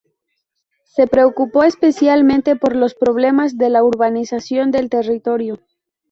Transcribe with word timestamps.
Se 0.85 1.05
preocupó 1.05 1.63
especialmente 1.63 2.55
por 2.55 2.75
los 2.75 2.95
problemas 2.95 3.59
de 3.59 3.69
la 3.69 3.83
urbanización 3.83 4.71
del 4.71 4.89
territorio. 4.89 5.59